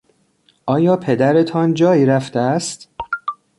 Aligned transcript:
آیا 0.65 0.95
پدرتان 0.97 1.73
جایی 1.73 2.05
رفته 2.05 2.39
است؟ 2.39 2.89